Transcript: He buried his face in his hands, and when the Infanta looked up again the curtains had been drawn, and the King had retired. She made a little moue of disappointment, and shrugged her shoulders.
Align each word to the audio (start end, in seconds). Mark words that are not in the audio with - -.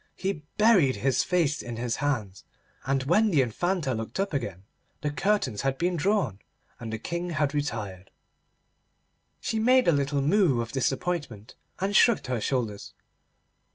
He 0.15 0.41
buried 0.57 0.95
his 0.95 1.23
face 1.23 1.61
in 1.61 1.75
his 1.75 1.97
hands, 1.97 2.43
and 2.87 3.03
when 3.03 3.29
the 3.29 3.43
Infanta 3.43 3.93
looked 3.93 4.19
up 4.19 4.33
again 4.33 4.63
the 5.01 5.11
curtains 5.11 5.61
had 5.61 5.77
been 5.77 5.95
drawn, 5.95 6.39
and 6.79 6.91
the 6.91 6.97
King 6.97 7.29
had 7.29 7.53
retired. 7.53 8.09
She 9.41 9.59
made 9.59 9.87
a 9.87 9.91
little 9.91 10.23
moue 10.23 10.59
of 10.59 10.71
disappointment, 10.71 11.53
and 11.79 11.95
shrugged 11.95 12.25
her 12.25 12.41
shoulders. 12.41 12.95